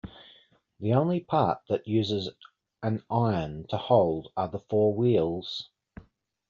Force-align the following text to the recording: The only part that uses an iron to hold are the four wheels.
The 0.79 0.95
only 0.95 1.19
part 1.19 1.59
that 1.69 1.87
uses 1.87 2.31
an 2.81 3.03
iron 3.11 3.67
to 3.67 3.77
hold 3.77 4.31
are 4.35 4.47
the 4.47 4.57
four 4.57 4.95
wheels. 4.95 5.69